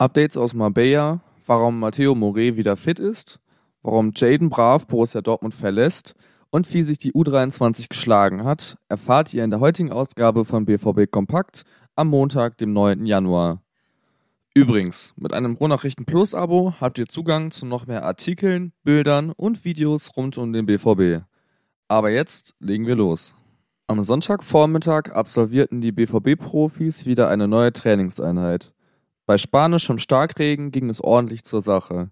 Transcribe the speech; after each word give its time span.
Updates 0.00 0.38
aus 0.38 0.54
Marbella, 0.54 1.20
warum 1.44 1.78
Matteo 1.78 2.14
Morey 2.14 2.56
wieder 2.56 2.78
fit 2.78 2.98
ist, 2.98 3.38
warum 3.82 4.12
Jaden 4.16 4.48
Brav 4.48 4.86
Borussia 4.86 5.20
Dortmund 5.20 5.54
verlässt 5.54 6.14
und 6.48 6.72
wie 6.72 6.80
sich 6.80 6.96
die 6.96 7.12
U23 7.12 7.90
geschlagen 7.90 8.42
hat, 8.44 8.78
erfahrt 8.88 9.34
ihr 9.34 9.44
in 9.44 9.50
der 9.50 9.60
heutigen 9.60 9.92
Ausgabe 9.92 10.46
von 10.46 10.64
BVB 10.64 11.10
Kompakt 11.10 11.64
am 11.96 12.08
Montag, 12.08 12.56
dem 12.56 12.72
9. 12.72 13.04
Januar. 13.04 13.60
Übrigens, 14.54 15.12
mit 15.18 15.34
einem 15.34 15.56
Ruhrnachrichten 15.56 16.06
Plus 16.06 16.34
Abo 16.34 16.72
habt 16.80 16.96
ihr 16.96 17.06
Zugang 17.06 17.50
zu 17.50 17.66
noch 17.66 17.86
mehr 17.86 18.02
Artikeln, 18.02 18.72
Bildern 18.82 19.32
und 19.32 19.66
Videos 19.66 20.16
rund 20.16 20.38
um 20.38 20.54
den 20.54 20.64
BVB. 20.64 21.26
Aber 21.88 22.08
jetzt 22.08 22.54
legen 22.58 22.86
wir 22.86 22.96
los. 22.96 23.34
Am 23.86 24.02
Sonntagvormittag 24.02 25.10
absolvierten 25.12 25.82
die 25.82 25.92
BVB-Profis 25.92 27.04
wieder 27.04 27.28
eine 27.28 27.46
neue 27.48 27.74
Trainingseinheit. 27.74 28.72
Bei 29.30 29.38
spanischem 29.38 30.00
Starkregen 30.00 30.72
ging 30.72 30.90
es 30.90 31.00
ordentlich 31.00 31.44
zur 31.44 31.62
Sache. 31.62 32.10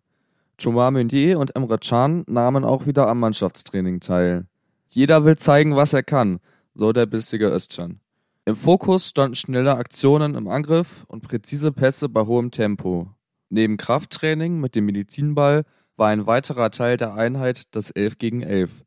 Jomar 0.60 0.92
Meunier 0.92 1.40
und 1.40 1.56
Emre 1.56 1.80
Can 1.80 2.22
nahmen 2.28 2.62
auch 2.62 2.86
wieder 2.86 3.08
am 3.08 3.18
Mannschaftstraining 3.18 3.98
teil. 3.98 4.46
Jeder 4.88 5.24
will 5.24 5.36
zeigen, 5.36 5.74
was 5.74 5.92
er 5.94 6.04
kann, 6.04 6.38
so 6.76 6.92
der 6.92 7.06
bissige 7.06 7.48
Özcan. 7.48 7.98
Im 8.44 8.54
Fokus 8.54 9.08
standen 9.08 9.34
schnelle 9.34 9.74
Aktionen 9.74 10.36
im 10.36 10.46
Angriff 10.46 11.06
und 11.08 11.24
präzise 11.26 11.72
Pässe 11.72 12.08
bei 12.08 12.24
hohem 12.24 12.52
Tempo. 12.52 13.10
Neben 13.48 13.78
Krafttraining 13.78 14.60
mit 14.60 14.76
dem 14.76 14.84
Medizinball 14.84 15.64
war 15.96 16.10
ein 16.10 16.28
weiterer 16.28 16.70
Teil 16.70 16.98
der 16.98 17.14
Einheit 17.14 17.74
das 17.74 17.90
11 17.90 18.18
gegen 18.18 18.42
11. 18.42 18.84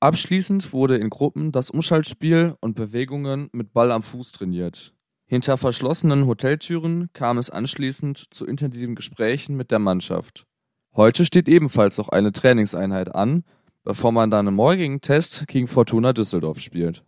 Abschließend 0.00 0.72
wurde 0.72 0.96
in 0.96 1.10
Gruppen 1.10 1.52
das 1.52 1.68
Umschaltspiel 1.68 2.56
und 2.60 2.76
Bewegungen 2.76 3.50
mit 3.52 3.74
Ball 3.74 3.92
am 3.92 4.02
Fuß 4.02 4.32
trainiert. 4.32 4.94
Hinter 5.34 5.56
verschlossenen 5.56 6.28
Hoteltüren 6.28 7.10
kam 7.12 7.38
es 7.38 7.50
anschließend 7.50 8.32
zu 8.32 8.46
intensiven 8.46 8.94
Gesprächen 8.94 9.56
mit 9.56 9.72
der 9.72 9.80
Mannschaft. 9.80 10.46
Heute 10.94 11.26
steht 11.26 11.48
ebenfalls 11.48 11.98
noch 11.98 12.08
eine 12.08 12.30
Trainingseinheit 12.30 13.12
an, 13.12 13.42
bevor 13.82 14.12
man 14.12 14.30
dann 14.30 14.46
im 14.46 14.54
morgigen 14.54 15.00
Test 15.00 15.48
gegen 15.48 15.66
Fortuna 15.66 16.12
Düsseldorf 16.12 16.60
spielt. 16.60 17.02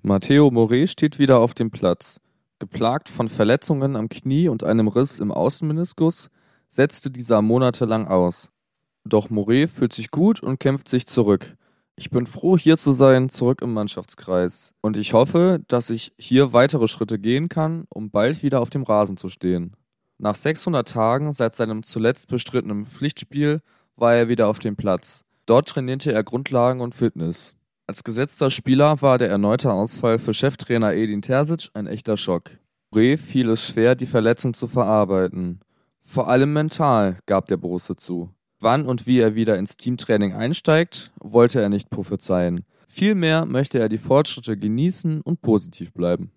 Matteo 0.00 0.48
Morey 0.52 0.86
steht 0.86 1.18
wieder 1.18 1.40
auf 1.40 1.54
dem 1.54 1.72
Platz. 1.72 2.20
Geplagt 2.60 3.08
von 3.08 3.28
Verletzungen 3.28 3.96
am 3.96 4.08
Knie 4.08 4.48
und 4.48 4.62
einem 4.62 4.86
Riss 4.86 5.18
im 5.18 5.32
Außenmeniskus 5.32 6.30
setzte 6.68 7.10
dieser 7.10 7.42
monatelang 7.42 8.06
aus. 8.06 8.52
Doch 9.04 9.28
Morey 9.28 9.66
fühlt 9.66 9.92
sich 9.92 10.12
gut 10.12 10.40
und 10.40 10.60
kämpft 10.60 10.88
sich 10.88 11.08
zurück. 11.08 11.56
Ich 11.98 12.10
bin 12.10 12.26
froh, 12.26 12.58
hier 12.58 12.76
zu 12.76 12.92
sein, 12.92 13.30
zurück 13.30 13.62
im 13.62 13.72
Mannschaftskreis. 13.72 14.74
Und 14.82 14.98
ich 14.98 15.14
hoffe, 15.14 15.60
dass 15.66 15.88
ich 15.88 16.12
hier 16.18 16.52
weitere 16.52 16.88
Schritte 16.88 17.18
gehen 17.18 17.48
kann, 17.48 17.86
um 17.88 18.10
bald 18.10 18.42
wieder 18.42 18.60
auf 18.60 18.68
dem 18.68 18.82
Rasen 18.82 19.16
zu 19.16 19.30
stehen. 19.30 19.74
Nach 20.18 20.34
600 20.34 20.86
Tagen 20.86 21.32
seit 21.32 21.54
seinem 21.54 21.82
zuletzt 21.82 22.28
bestrittenen 22.28 22.84
Pflichtspiel 22.84 23.62
war 23.96 24.14
er 24.14 24.28
wieder 24.28 24.48
auf 24.48 24.58
dem 24.58 24.76
Platz. 24.76 25.24
Dort 25.46 25.68
trainierte 25.68 26.12
er 26.12 26.22
Grundlagen 26.22 26.82
und 26.82 26.94
Fitness. 26.94 27.54
Als 27.86 28.04
gesetzter 28.04 28.50
Spieler 28.50 29.00
war 29.00 29.16
der 29.16 29.30
erneute 29.30 29.72
Ausfall 29.72 30.18
für 30.18 30.34
Cheftrainer 30.34 30.92
Edin 30.92 31.22
Terzic 31.22 31.70
ein 31.72 31.86
echter 31.86 32.18
Schock. 32.18 32.50
Bre 32.90 33.16
fiel 33.16 33.48
es 33.48 33.66
schwer, 33.66 33.94
die 33.94 34.06
Verletzung 34.06 34.52
zu 34.52 34.66
verarbeiten. 34.66 35.60
Vor 36.02 36.28
allem 36.28 36.52
mental, 36.52 37.16
gab 37.26 37.46
der 37.46 37.56
Borusse 37.56 37.96
zu. 37.96 38.30
Wann 38.58 38.86
und 38.86 39.06
wie 39.06 39.20
er 39.20 39.34
wieder 39.34 39.58
ins 39.58 39.76
Teamtraining 39.76 40.32
einsteigt, 40.32 41.12
wollte 41.20 41.60
er 41.60 41.68
nicht 41.68 41.90
prophezeien. 41.90 42.64
Vielmehr 42.88 43.44
möchte 43.44 43.78
er 43.78 43.88
die 43.88 43.98
Fortschritte 43.98 44.56
genießen 44.56 45.20
und 45.20 45.42
positiv 45.42 45.92
bleiben. 45.92 46.30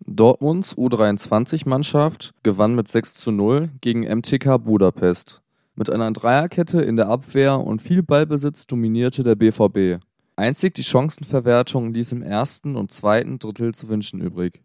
Dortmunds 0.00 0.76
U23-Mannschaft 0.76 2.34
gewann 2.42 2.74
mit 2.74 2.88
6 2.88 3.14
zu 3.14 3.30
0 3.32 3.70
gegen 3.80 4.02
MTK 4.02 4.58
Budapest. 4.58 5.42
Mit 5.74 5.90
einer 5.90 6.12
Dreierkette 6.12 6.80
in 6.82 6.96
der 6.96 7.08
Abwehr 7.08 7.60
und 7.60 7.82
viel 7.82 8.02
Ballbesitz 8.02 8.66
dominierte 8.66 9.24
der 9.24 9.34
BVB. 9.34 10.02
Einzig 10.36 10.74
die 10.74 10.84
Chancenverwertung 10.84 11.94
ließ 11.94 12.12
im 12.12 12.22
ersten 12.22 12.76
und 12.76 12.92
zweiten 12.92 13.38
Drittel 13.38 13.74
zu 13.74 13.88
wünschen 13.88 14.20
übrig. 14.20 14.60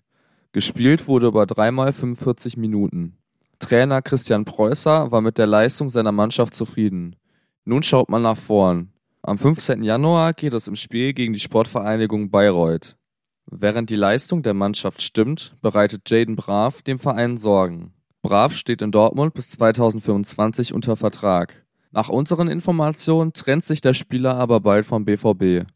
Gespielt 0.51 1.07
wurde 1.07 1.28
über 1.28 1.46
dreimal 1.46 1.94
45 1.94 2.57
Minuten. 2.57 3.18
Trainer 3.62 4.02
Christian 4.02 4.44
Preußer 4.44 5.12
war 5.12 5.22
mit 5.22 5.38
der 5.38 5.48
Leistung 5.48 5.90
seiner 5.90 6.12
Mannschaft 6.12 6.54
zufrieden. 6.54 7.16
Nun 7.64 7.84
schaut 7.84 8.10
man 8.10 8.24
nach 8.24 8.36
vorn. 8.36 8.92
Am 9.22 9.38
15. 9.38 9.84
Januar 9.84 10.34
geht 10.34 10.54
es 10.54 10.68
im 10.68 10.76
Spiel 10.76 11.14
gegen 11.14 11.32
die 11.32 11.40
Sportvereinigung 11.40 12.32
Bayreuth. 12.32 12.98
Während 13.46 13.90
die 13.90 13.96
Leistung 13.96 14.42
der 14.42 14.56
Mannschaft 14.56 15.02
stimmt, 15.02 15.56
bereitet 15.62 16.10
Jaden 16.10 16.36
Brav 16.36 16.82
dem 16.82 16.98
Verein 17.00 17.38
Sorgen. 17.38 17.94
Brav 18.24 18.54
steht 18.54 18.82
in 18.82 18.92
Dortmund 18.92 19.36
bis 19.36 19.52
2025 19.52 20.74
unter 20.74 20.96
Vertrag. 20.96 21.64
Nach 21.92 22.10
unseren 22.10 22.48
Informationen 22.48 23.32
trennt 23.34 23.64
sich 23.64 23.82
der 23.82 23.94
Spieler 23.94 24.36
aber 24.36 24.60
bald 24.60 24.86
vom 24.86 25.06
BVB. 25.06 25.68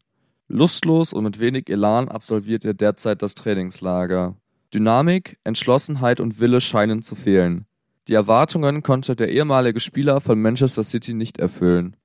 Lustlos 0.48 1.12
und 1.12 1.24
mit 1.24 1.38
wenig 1.38 1.70
Elan 1.70 2.08
absolviert 2.08 2.64
er 2.64 2.74
derzeit 2.74 3.22
das 3.22 3.34
Trainingslager. 3.36 4.36
Dynamik, 4.74 5.38
Entschlossenheit 5.44 6.20
und 6.20 6.40
Wille 6.40 6.60
scheinen 6.60 7.02
zu 7.02 7.14
fehlen. 7.14 7.66
Die 8.08 8.14
Erwartungen 8.14 8.82
konnte 8.82 9.16
der 9.16 9.30
ehemalige 9.30 9.80
Spieler 9.80 10.20
von 10.20 10.40
Manchester 10.40 10.84
City 10.84 11.12
nicht 11.12 11.38
erfüllen. 11.38 11.96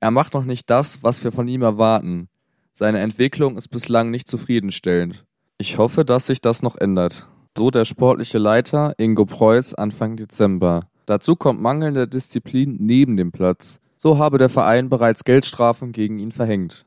Er 0.00 0.10
macht 0.10 0.34
noch 0.34 0.44
nicht 0.44 0.68
das, 0.68 1.02
was 1.02 1.24
wir 1.24 1.32
von 1.32 1.48
ihm 1.48 1.62
erwarten. 1.62 2.28
Seine 2.74 2.98
Entwicklung 2.98 3.56
ist 3.56 3.68
bislang 3.68 4.10
nicht 4.10 4.28
zufriedenstellend. 4.28 5.24
Ich 5.56 5.78
hoffe, 5.78 6.04
dass 6.04 6.26
sich 6.26 6.42
das 6.42 6.62
noch 6.62 6.76
ändert. 6.76 7.26
So 7.56 7.70
der 7.70 7.86
sportliche 7.86 8.36
Leiter 8.36 8.94
Ingo 8.98 9.24
Preuß 9.24 9.72
Anfang 9.72 10.16
Dezember. 10.16 10.80
Dazu 11.06 11.36
kommt 11.36 11.62
mangelnde 11.62 12.06
Disziplin 12.06 12.76
neben 12.78 13.16
dem 13.16 13.32
Platz. 13.32 13.80
So 13.96 14.18
habe 14.18 14.36
der 14.36 14.50
Verein 14.50 14.90
bereits 14.90 15.24
Geldstrafen 15.24 15.92
gegen 15.92 16.18
ihn 16.18 16.32
verhängt. 16.32 16.84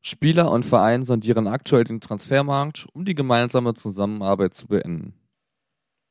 Spieler 0.00 0.50
und 0.50 0.66
Verein 0.66 1.04
sondieren 1.04 1.46
aktuell 1.46 1.84
den 1.84 2.00
Transfermarkt, 2.00 2.88
um 2.92 3.04
die 3.04 3.14
gemeinsame 3.14 3.74
Zusammenarbeit 3.74 4.54
zu 4.54 4.66
beenden. 4.66 5.14